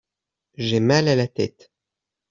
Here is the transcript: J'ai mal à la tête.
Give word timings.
J'ai 0.57 0.79
mal 0.79 1.07
à 1.09 1.15
la 1.15 1.27
tête. 1.27 1.71